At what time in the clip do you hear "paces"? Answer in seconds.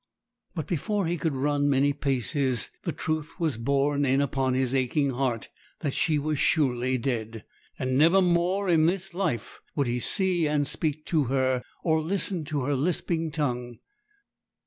1.93-2.71